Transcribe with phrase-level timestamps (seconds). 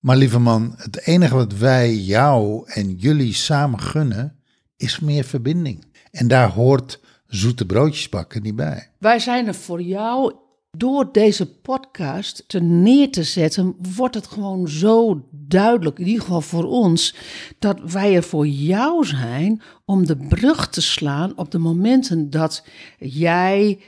[0.00, 4.36] Maar lieve man, het enige wat wij jou en jullie samen gunnen,
[4.76, 5.84] is meer verbinding.
[6.10, 8.90] En daar hoort zoete broodjes bakken niet bij.
[8.98, 10.34] Wij zijn er voor jou.
[10.76, 16.40] Door deze podcast te neer te zetten, wordt het gewoon zo duidelijk, in ieder geval
[16.40, 17.14] voor ons,
[17.58, 22.66] dat wij er voor jou zijn om de brug te slaan op de momenten dat
[22.98, 23.80] jij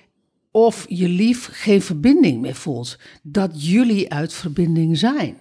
[0.50, 2.98] of je lief geen verbinding meer voelt.
[3.22, 5.36] Dat jullie uit verbinding zijn.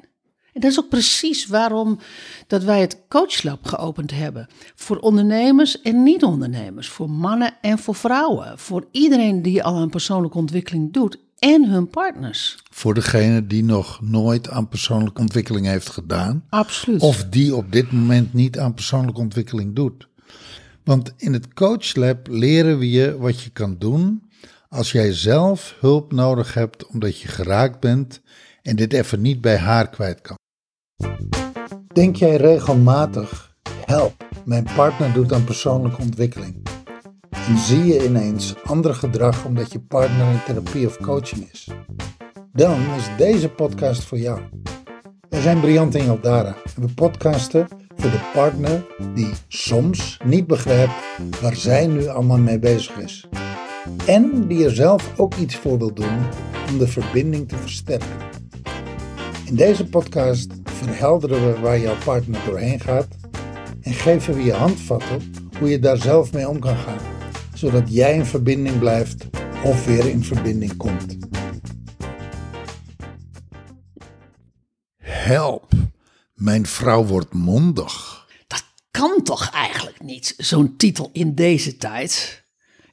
[0.54, 2.00] En dat is ook precies waarom
[2.48, 4.48] dat wij het Coachlab geopend hebben.
[4.76, 6.90] Voor ondernemers en niet-ondernemers.
[6.90, 8.60] Voor mannen en voor vrouwen.
[8.60, 11.18] Voor iedereen die al aan persoonlijke ontwikkeling doet.
[11.40, 12.58] En hun partners.
[12.70, 16.44] Voor degene die nog nooit aan persoonlijke ontwikkeling heeft gedaan.
[16.50, 17.02] Absoluut.
[17.02, 20.08] Of die op dit moment niet aan persoonlijke ontwikkeling doet.
[20.84, 24.30] Want in het Coachlab leren we je wat je kan doen
[24.70, 28.22] als jij zelf hulp nodig hebt omdat je geraakt bent
[28.62, 30.40] en dit even niet bij haar kwijt kan.
[31.94, 33.56] Denk jij regelmatig,
[33.86, 36.68] help, mijn partner doet aan persoonlijke ontwikkeling.
[37.30, 41.70] En zie je ineens ander gedrag omdat je partner in therapie of coaching is?
[42.54, 44.40] Dan is deze podcast voor jou.
[45.30, 50.94] Wij zijn Briant en Jaldara en we podcasten voor de partner die soms niet begrijpt
[51.42, 53.28] waar zij nu allemaal mee bezig is.
[54.06, 56.20] En die er zelf ook iets voor wil doen
[56.70, 58.18] om de verbinding te versterken.
[59.46, 63.08] In deze podcast verhelderen we waar jouw partner doorheen gaat
[63.82, 67.00] en geven we je handvatten hoe je daar zelf mee om kan gaan,
[67.54, 69.26] zodat jij in verbinding blijft
[69.64, 71.18] of weer in verbinding komt.
[74.98, 75.72] Help,
[76.34, 78.26] mijn vrouw wordt mondig.
[78.48, 82.44] Dat kan toch eigenlijk niet, zo'n titel in deze tijd?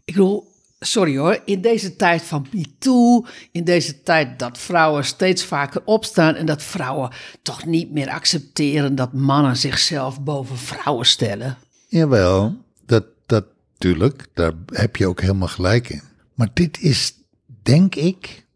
[0.05, 0.48] Ik bedoel,
[0.79, 6.35] sorry hoor, in deze tijd van MeToo, in deze tijd dat vrouwen steeds vaker opstaan
[6.35, 7.11] en dat vrouwen
[7.43, 11.57] toch niet meer accepteren dat mannen zichzelf boven vrouwen stellen.
[11.89, 12.57] Jawel,
[12.87, 13.45] dat, dat
[13.79, 16.03] tuurlijk, daar heb je ook helemaal gelijk in.
[16.35, 17.15] Maar dit is,
[17.63, 18.47] denk ik,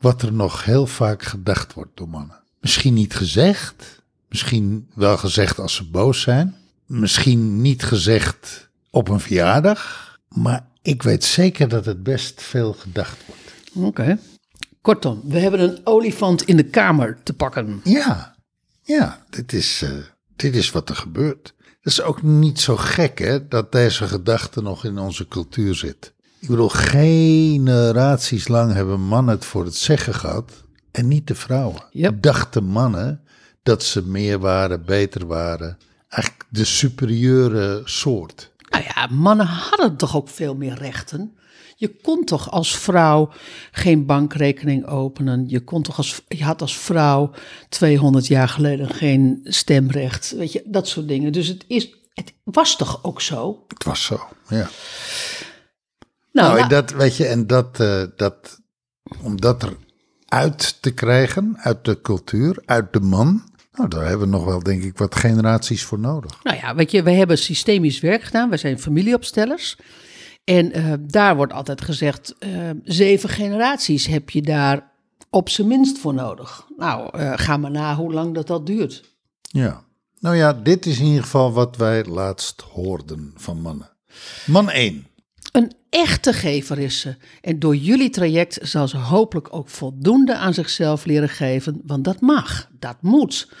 [0.00, 2.42] wat er nog heel vaak gedacht wordt door mannen.
[2.60, 6.56] Misschien niet gezegd, misschien wel gezegd als ze boos zijn,
[6.86, 13.18] misschien niet gezegd op een verjaardag, maar ik weet zeker dat het best veel gedacht
[13.26, 13.86] wordt.
[13.88, 14.18] Oké.
[14.80, 17.80] Kortom, we hebben een olifant in de kamer te pakken.
[17.84, 18.36] Ja,
[18.82, 19.90] ja, dit is, uh,
[20.36, 21.54] dit is wat er gebeurt.
[21.58, 26.12] Het is ook niet zo gek hè, dat deze gedachte nog in onze cultuur zit.
[26.38, 30.52] Ik bedoel, generaties lang hebben mannen het voor het zeggen gehad
[30.92, 31.84] en niet de vrouwen.
[31.90, 32.22] Yep.
[32.22, 33.20] Dachten mannen
[33.62, 35.78] dat ze meer waren, beter waren.
[36.08, 38.54] Eigenlijk de superieure soort.
[38.68, 41.36] Nou ja, mannen hadden toch ook veel meer rechten.
[41.78, 43.30] Je kon toch als vrouw
[43.70, 45.48] geen bankrekening openen.
[45.48, 47.30] Je, kon toch als, je had als vrouw
[47.68, 50.30] 200 jaar geleden geen stemrecht.
[50.30, 51.32] Weet je, dat soort dingen.
[51.32, 53.64] Dus het, is, het was toch ook zo?
[53.68, 54.68] Het was zo, ja.
[56.32, 58.60] Nou, Nou, dat weet je, en dat, eh, dat,
[59.22, 59.66] om dat
[60.28, 63.42] eruit te krijgen, uit de cultuur, uit de man,
[63.76, 66.40] nou, daar hebben we nog wel, denk ik, wat generaties voor nodig.
[66.42, 68.48] nou ja, weet je, wij hebben systemisch werk gedaan.
[68.48, 69.76] Wij zijn familieopstellers.
[70.44, 72.50] En eh, daar wordt altijd gezegd, eh,
[72.84, 74.92] zeven generaties heb je daar
[75.30, 76.66] op zijn minst voor nodig.
[76.76, 79.14] Nou, eh, ga maar na hoe lang dat, dat duurt.
[79.40, 79.84] Ja.
[80.18, 83.90] Nou ja, dit is in ieder geval wat wij laatst hoorden van mannen.
[84.46, 85.06] Man 1.
[85.56, 87.16] Een echte gever is ze.
[87.40, 92.20] En door jullie traject zal ze hopelijk ook voldoende aan zichzelf leren geven, want dat
[92.20, 93.52] mag, dat moet.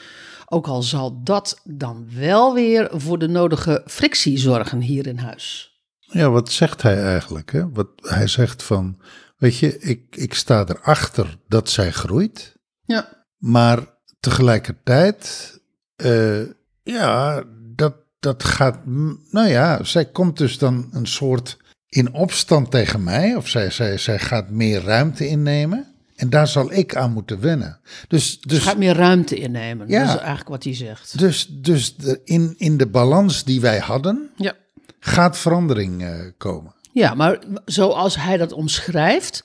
[0.46, 5.74] Ook al zal dat dan wel weer voor de nodige frictie zorgen hier in huis.
[5.98, 7.52] Ja, wat zegt hij eigenlijk?
[7.52, 7.70] Hè?
[7.70, 8.98] Wat, hij zegt van,
[9.36, 13.26] weet je, ik, ik sta erachter dat zij groeit, Ja.
[13.36, 15.52] maar tegelijkertijd,
[15.96, 16.42] eh,
[16.82, 18.86] ja, dat, dat gaat,
[19.30, 23.98] nou ja, zij komt dus dan een soort in opstand tegen mij, of zij, zij,
[23.98, 25.86] zij gaat meer ruimte innemen.
[26.16, 27.80] En daar zal ik aan moeten wennen.
[28.08, 29.88] Dus, dus, Gaat meer ruimte innemen.
[29.88, 29.98] Ja.
[30.04, 31.18] Dat is eigenlijk wat hij zegt.
[31.18, 34.52] dus, dus de, in, in de balans die wij hadden, Ja.
[35.00, 36.74] gaat verandering eh, komen.
[36.92, 39.44] Ja, maar zoals hij dat omschrijft,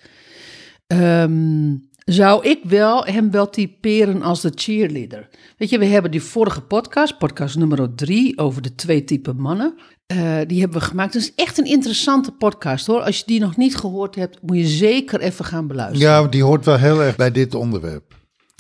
[0.88, 1.74] ehm,
[2.14, 5.30] zou ik wel hem wel typeren als de cheerleader.
[5.58, 9.74] Weet je, we hebben die vorige podcast, podcast nummer drie, over de twee typen mannen.
[10.06, 11.14] eh, die hebben we gemaakt.
[11.14, 13.02] Dat is echt een interessante podcast hoor.
[13.02, 16.14] Als je die nog niet gehoord hebt, moet je zeker even gaan beluisteren.
[16.22, 18.16] Ja, die hoort wel heel erg bij dit onderwerp.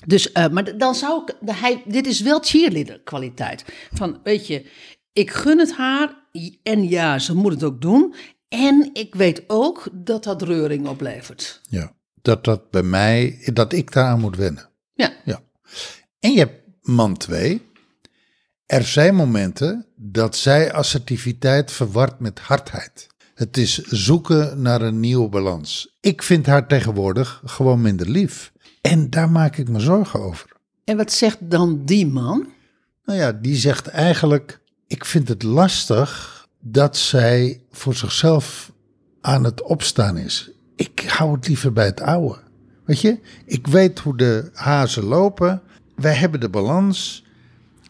[0.06, 3.66] Dus, eh, maar dan zou ik, de- hij, dit is wel cheerleader kwaliteit.
[3.94, 4.66] Van, weet je,
[5.14, 6.16] ik gun het haar
[6.64, 8.14] en ja, ze moet het ook doen.
[8.50, 11.62] En ik weet ook dat dat reuring oplevert.
[11.70, 11.94] Ja.
[12.22, 14.70] Dat dat bij mij, dat ik daaraan moet wennen.
[14.94, 15.42] Ja, Ja.
[16.20, 17.62] En je hebt man 2.
[18.66, 23.08] Er zijn momenten dat zij assertiviteit verward met hardheid.
[23.34, 25.98] Het is zoeken naar een nieuwe balans.
[26.00, 28.52] Ik vind haar tegenwoordig gewoon minder lief.
[28.82, 30.50] En daar maak ik me zorgen over.
[30.84, 32.48] En wat zegt dan die man?
[33.06, 38.72] Nou ja, die zegt eigenlijk: Ik vind het lastig dat zij voor zichzelf
[39.22, 40.52] aan het opstaan is.
[40.82, 42.38] Ik hou het liever bij het oude.
[42.86, 45.62] Weet je, ik weet hoe de hazen lopen.
[45.96, 47.26] Wij hebben de balans.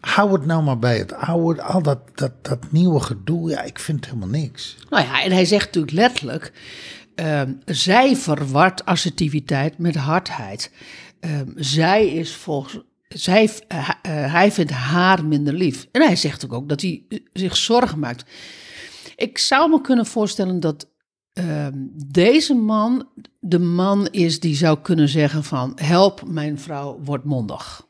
[0.00, 1.62] Hou het nou maar bij het oude.
[1.62, 4.76] Al dat, dat, dat nieuwe gedoe, ja, ik vind helemaal niks.
[4.90, 6.52] Nou ja, en hij zegt natuurlijk letterlijk:
[7.14, 10.70] ehm, zij verwart assertiviteit met hardheid.
[11.20, 12.80] Ehm, zij is volgens.
[13.08, 13.88] Zij, uh,
[14.32, 15.86] hij vindt haar minder lief.
[15.92, 18.30] En hij zegt ook, dat hij eh, zich zorgen maakt.
[19.16, 20.91] Ik zou me kunnen voorstellen dat
[21.32, 21.72] ehm,
[22.12, 23.08] deze man
[23.40, 27.86] de man is die zou kunnen zeggen van help, mijn vrouw wordt mondig.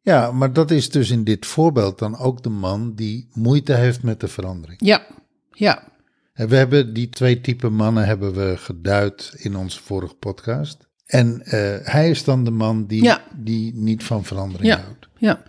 [0.00, 4.02] Ja, maar dat is dus in dit voorbeeld dan ook de man die moeite heeft
[4.02, 4.80] met de verandering.
[4.84, 5.06] Ja,
[5.52, 5.82] ja.
[6.32, 10.88] En we hebben die twee typen mannen hebben we geduid in onze vorige podcast.
[11.06, 11.50] En uh,
[11.82, 13.22] hij is dan de man die, Ja.
[13.36, 15.08] die niet van verandering Ja, houdt.
[15.18, 15.42] ja.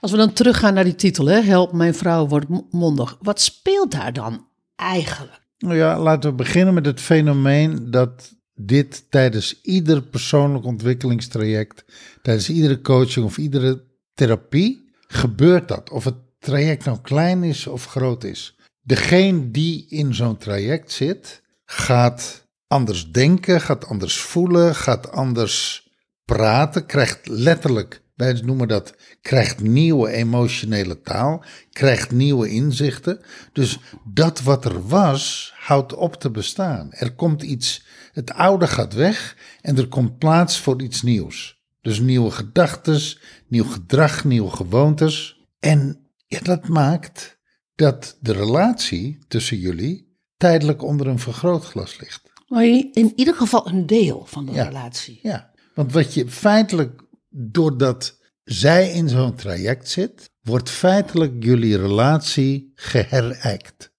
[0.00, 3.18] Als we dan teruggaan naar die titel, hè, help, mijn vrouw wordt mo- mondig.
[3.22, 4.46] Wat speelt daar dan
[4.76, 5.40] eigenlijk?
[5.58, 11.84] Nou ja, laten we beginnen met het fenomeen dat dit tijdens ieder persoonlijk ontwikkelingstraject,
[12.22, 13.84] tijdens iedere coaching of iedere
[14.14, 15.90] therapie, gebeurt dat.
[15.90, 18.56] Of het traject nou klein is of groot is.
[18.82, 25.88] Degene die in zo'n traject zit, gaat anders denken, gaat anders voelen, gaat anders
[26.24, 33.20] praten, krijgt letterlijk, wij noemen dat, krijgt nieuwe emotionele taal, krijgt nieuwe inzichten.
[33.52, 36.92] Dus dat wat er was, houdt op te bestaan.
[36.92, 41.58] Er komt iets, het oude gaat weg en er komt plaats voor iets nieuws.
[41.80, 43.00] Dus nieuwe gedachten,
[43.48, 45.40] nieuw gedrag, nieuwe gewoontes.
[45.58, 47.38] En ja, dat maakt
[47.74, 52.22] dat de relatie tussen jullie tijdelijk onder een vergrootglas ligt.
[52.48, 54.64] Maar in ieder geval een deel van de Ja.
[54.64, 55.18] relatie.
[55.22, 62.72] Ja, want wat je feitelijk, doordat zij in zo'n traject zit, wordt feitelijk jullie relatie
[62.74, 63.92] geherijkt,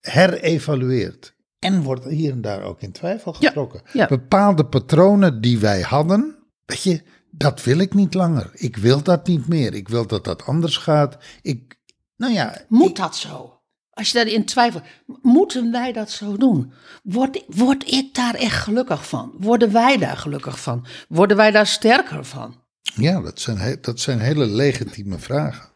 [0.00, 1.34] geherevalueerd.
[1.58, 3.82] En wordt hier en daar ook in twijfel getrokken.
[3.92, 4.06] ja.
[4.06, 8.50] Bepaalde patronen die wij hadden, weet je, dat wil ik niet langer.
[8.52, 9.74] Ik wil dat niet meer.
[9.74, 11.16] Ik wil dat dat anders gaat.
[11.42, 11.78] Ik,
[12.16, 13.55] nou ja, Moet dat zo?
[13.96, 14.82] Als je daarin twijfelt,
[15.22, 16.72] moeten wij dat zo doen?
[17.02, 19.32] Word, word ik daar echt gelukkig van?
[19.38, 20.86] Worden wij daar gelukkig van?
[21.08, 22.64] Worden wij daar sterker van?
[22.96, 25.68] ja dat, zijn, dat zijn hele legitieme vragen.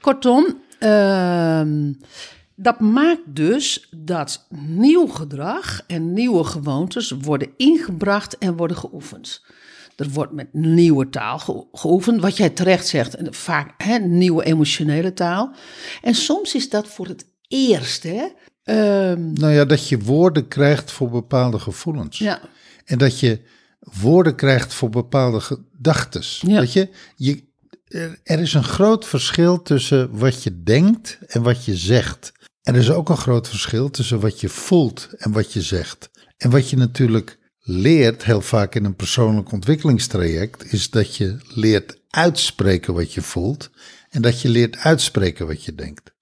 [0.00, 1.92] Kortom, ehm,
[2.54, 9.44] dat maakt dus dat nieuw gedrag en nieuwe gewoontes worden ingebracht en worden geoefend.
[9.96, 15.12] Er wordt met nieuwe taal ge- geoefend, wat jij terecht zegt, vaak hè, nieuwe emotionele
[15.12, 15.54] taal.
[16.02, 18.26] En soms is dat voor het eerst, hè?
[18.64, 22.18] Ehm, Nou ja, dat je woorden krijgt voor bepaalde gevoelens.
[22.18, 22.40] ja,
[22.84, 23.40] En dat je
[24.00, 26.22] woorden krijgt voor bepaalde gedachten.
[26.40, 26.60] Ja.
[26.60, 27.44] Weet je, je
[27.88, 32.32] er, er is een groot verschil tussen wat je denkt en wat je zegt.
[32.62, 36.10] En er is ook een groot verschil tussen wat je voelt en wat je zegt.
[36.36, 37.38] En wat je natuurlijk
[37.68, 43.70] leert, heel vaak in een persoonlijk ontwikkelingstraject, is dat je leert uitspreken wat je voelt
[44.10, 46.14] en dat je leert uitspreken wat je denkt.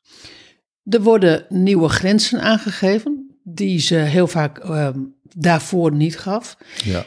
[0.84, 6.56] Er worden nieuwe grenzen aangegeven, die ze heel vaak ehm, daarvoor niet gaf.
[6.84, 7.04] Ja.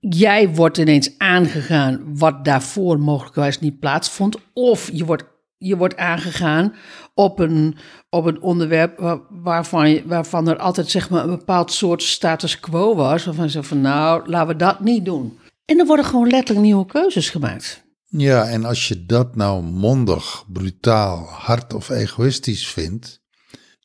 [0.00, 4.36] Jij wordt ineens aangegaan wat daarvoor mogelijkwijs niet plaatsvond.
[4.52, 5.24] Of je wordt,
[5.58, 6.74] je wordt aangegaan
[7.14, 7.76] op een,
[8.10, 12.94] op een onderwerp wa- waarvan, waarvan er altijd zeg maar, een bepaald soort status quo
[12.94, 13.24] was.
[13.24, 15.38] Waarvan zegt van nou, laten we dat niet doen.
[15.64, 17.84] En er worden gewoon letterlijk nieuwe keuzes gemaakt.
[18.08, 23.22] Ja, en als je dat nou mondig, brutaal, hard of egoïstisch vindt,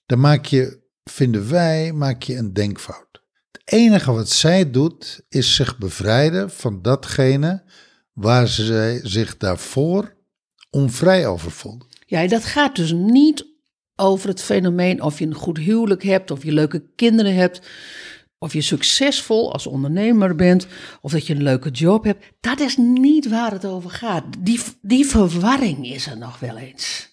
[0.06, 3.22] dan maak je, vinden wij, maak je een denkfout.
[3.52, 7.64] Het enige wat zij doet, is zich bevrijden van datgene
[8.14, 10.16] waar zij zich daarvoor
[10.72, 11.86] onvrij over voelde.
[12.06, 13.46] Ja, dat gaat dus niet
[13.96, 17.62] over het fenomeen of je een goed huwelijk hebt, of je leuke kinderen hebt,
[18.38, 20.68] of je succesvol als ondernemer bent,
[21.02, 22.26] of dat je een leuke job hebt.
[22.40, 24.24] Dat is niet waar het over gaat.
[24.40, 27.10] Die, die verwarring is er nog wel eens.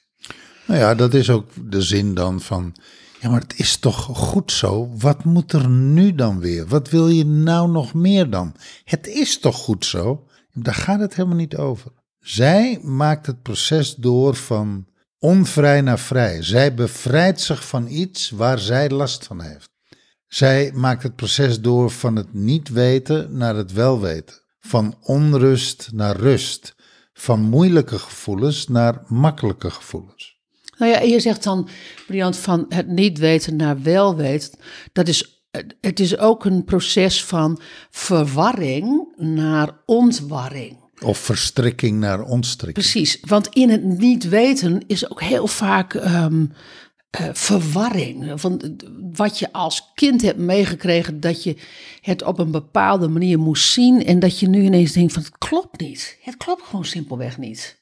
[0.66, 2.74] Nou ja, dat is ook de zin dan van,
[3.20, 4.90] ja, maar het is toch goed zo?
[4.98, 6.66] Wat moet er nu dan weer?
[6.66, 8.54] Wat wil je nou nog meer dan?
[8.84, 10.26] Het is toch goed zo?
[10.52, 11.92] Daar gaat het helemaal niet over.
[12.20, 14.86] Zij maakt het proces door van
[15.18, 16.42] onvrij naar vrij.
[16.42, 19.70] Zij bevrijdt zich van iets waar zij last van heeft.
[20.26, 24.42] Zij maakt het proces door van het niet weten naar het wel weten.
[24.60, 26.76] Van onrust naar rust.
[27.12, 30.36] van moeilijke gevoelens naar makkelijke gevoelens.
[30.78, 31.68] Nou ja, je zegt dan,
[32.06, 34.58] Briant, van het niet weten naar wel weten.
[34.92, 35.42] Dat is,
[35.80, 37.60] het is ook een proces van
[37.90, 40.87] verwarring naar ontwarring.
[41.00, 42.86] Of verstrikking naar ontstrikking.
[42.86, 46.46] Precies, want in het niet weten is ook heel vaak ehm,
[47.10, 48.40] eh, verwarring.
[48.40, 48.76] Van
[49.12, 51.56] wat je als kind hebt meegekregen, dat je
[52.00, 54.04] het op een bepaalde manier moest zien.
[54.04, 56.18] En dat je nu ineens denkt van het klopt niet.
[56.22, 57.76] Het klopt gewoon simpelweg niet.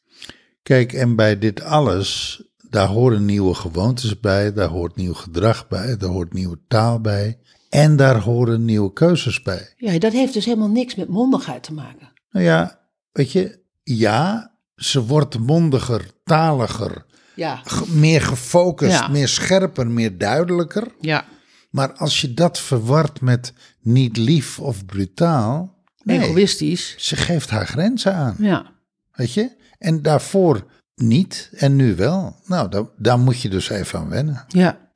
[0.62, 5.96] Kijk, en bij dit alles, daar horen nieuwe gewoontes bij, daar hoort nieuw gedrag bij,
[5.96, 7.38] daar hoort nieuwe taal bij.
[7.68, 9.74] En daar horen nieuwe keuzes bij.
[9.76, 12.12] Ja, dat heeft dus helemaal niks met mondigheid te maken.
[12.30, 12.78] Nou ja,
[13.16, 17.04] weet je, ja, ze wordt mondiger, taliger,
[17.34, 19.08] Ja, meer gefocust, Ja.
[19.08, 20.86] meer scherper, meer duidelijker.
[21.00, 21.24] ja.
[21.70, 26.94] Maar als je dat verwart met niet lief of brutaal, nee, egoïstisch.
[26.98, 28.72] ze geeft haar grenzen aan, Ja.
[29.12, 29.56] weet je?
[29.78, 32.36] En daarvoor niet en nu wel.
[32.46, 34.44] Nou, daar, daar moet je dus even aan wennen.
[34.48, 34.90] Ja.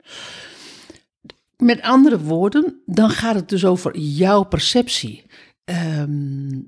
[1.57, 5.25] Met andere woorden, dan gaat het dus over jouw perceptie.
[5.65, 6.65] Ehm, d-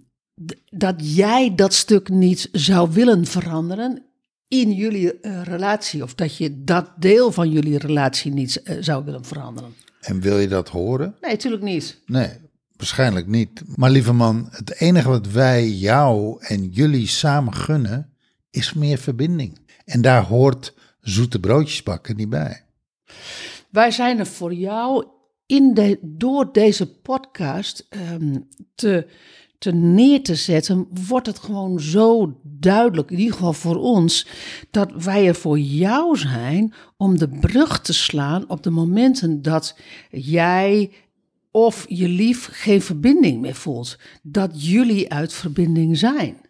[0.71, 4.03] dat jij dat stuk niet zou willen veranderen
[4.49, 6.03] in jullie eh, relatie.
[6.03, 9.75] Of dat je dat deel van jullie relatie niet eh, zou willen veranderen.
[10.01, 11.15] En wil je dat horen?
[11.21, 12.01] Nee, natuurlijk niet.
[12.07, 12.31] Nee,
[12.77, 13.63] waarschijnlijk niet.
[13.77, 18.13] Maar lieve man, het enige wat wij jou en jullie samen gunnen,
[18.51, 19.59] is meer verbinding.
[19.85, 22.65] En daar hoort zoete broodjes bakken niet bij.
[23.71, 25.07] Wij zijn er voor jou
[25.47, 28.39] in de, door deze podcast ehm,
[28.75, 29.07] te,
[29.63, 34.27] te neer te zetten, wordt het gewoon zo duidelijk, in ieder geval voor ons,
[34.71, 39.79] dat wij er voor jou zijn om de brug te slaan op de momenten dat
[40.11, 40.91] jij
[41.51, 43.99] of je lief geen verbinding meer voelt.
[44.23, 46.41] Dat jullie uit verbinding zijn.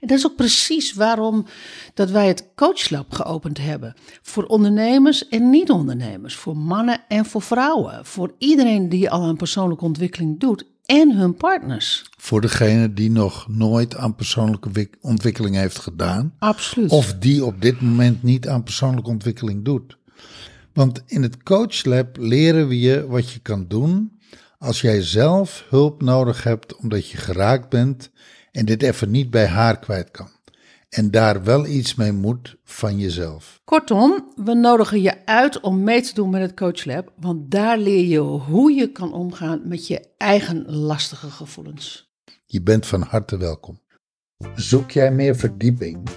[0.00, 1.46] En dat is ook precies waarom
[1.94, 3.94] dat wij het Coachlab geopend hebben.
[4.22, 6.34] Voor ondernemers en niet-ondernemers.
[6.36, 8.06] Voor mannen en voor vrouwen.
[8.06, 10.64] Voor iedereen die al aan persoonlijke ontwikkeling doet.
[10.88, 12.04] En hun partners.
[12.16, 16.34] Voor degene die nog nooit aan persoonlijke wik- ontwikkeling heeft gedaan.
[16.38, 16.90] Absoluut.
[16.90, 19.96] Of die op dit moment niet aan persoonlijke ontwikkeling doet.
[20.72, 24.18] Want in het Coachlab leren we je wat je kan doen
[24.58, 28.10] als jij zelf hulp nodig hebt omdat je geraakt bent
[28.52, 30.28] en dit even niet bij haar kwijt kan.
[30.88, 33.60] En daar wel iets mee moet van jezelf.
[33.64, 37.12] Kortom, we nodigen je uit om mee te doen met het Coachlab.
[37.20, 42.12] Want daar leer je hoe je kan omgaan met je eigen lastige gevoelens.
[42.44, 43.80] Je bent van harte welkom.
[44.54, 46.08] Zoek jij meer verdieping?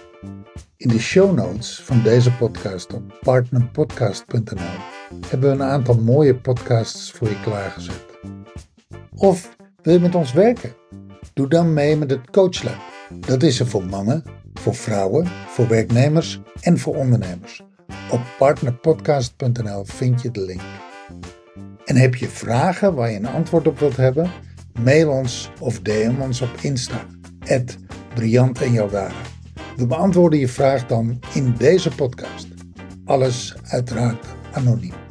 [0.77, 4.79] In de show notes van deze podcast op partnerpodcast.nl
[5.27, 8.05] hebben we een aantal mooie podcasts voor je klaargezet.
[9.15, 10.75] Of wil je met ons werken?
[11.33, 12.81] Doe dan mee met het Coachlab.
[13.19, 14.23] Dat is er voor mannen,
[14.61, 17.63] voor vrouwen, voor werknemers en voor ondernemers.
[18.11, 20.61] Op partnerpodcast.nl vind je de link.
[21.85, 24.31] En heb je vragen waar je een antwoord op wilt hebben?
[24.83, 27.05] Mail ons of DM ons op Insta.
[28.13, 29.21] Briant en Jouwdara.
[29.77, 32.47] We beantwoorden je vraag dan in deze podcast.
[33.05, 35.10] Alles uiteraard anoniem.